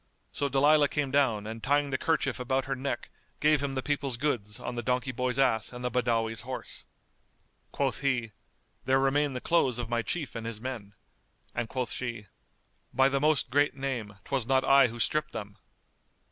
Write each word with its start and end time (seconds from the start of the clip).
So 0.33 0.49
Dalilah 0.49 0.89
came 0.89 1.11
down 1.11 1.45
and 1.45 1.61
tying 1.61 1.91
the 1.91 1.97
kerchief 1.99 2.39
about 2.39 2.65
her 2.65 2.75
neck 2.75 3.11
gave 3.39 3.61
him 3.61 3.75
the 3.75 3.83
people's 3.83 4.17
goods 4.17 4.59
on 4.59 4.73
the 4.73 4.81
donkey 4.81 5.11
boy's 5.11 5.37
ass 5.37 5.71
and 5.71 5.85
the 5.85 5.91
Badawi's 5.91 6.41
horse. 6.41 6.87
Quoth 7.71 7.99
he, 7.99 8.31
"There 8.85 8.97
remain 8.97 9.33
the 9.33 9.39
clothes 9.41 9.77
of 9.77 9.89
my 9.89 10.01
Chief 10.01 10.33
and 10.33 10.47
his 10.47 10.59
men"; 10.59 10.95
and 11.53 11.69
quoth 11.69 11.91
she, 11.91 12.25
"By 12.91 13.09
the 13.09 13.21
Most 13.21 13.51
Great 13.51 13.75
Name, 13.75 14.15
'twas 14.23 14.47
not 14.47 14.65
I 14.65 14.87
who 14.87 14.99
stripped 14.99 15.33
them!" 15.33 15.59